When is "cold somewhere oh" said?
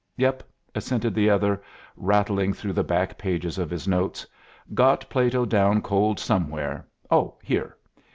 5.83-7.35